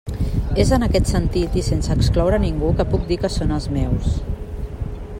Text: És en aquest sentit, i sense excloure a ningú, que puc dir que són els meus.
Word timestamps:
És 0.63 0.71
en 0.77 0.85
aquest 0.85 1.11
sentit, 1.11 1.59
i 1.61 1.63
sense 1.67 1.91
excloure 1.99 2.39
a 2.39 2.43
ningú, 2.47 2.73
que 2.81 2.89
puc 2.95 3.07
dir 3.13 3.19
que 3.25 3.33
són 3.37 3.57
els 3.59 3.69
meus. 3.79 4.21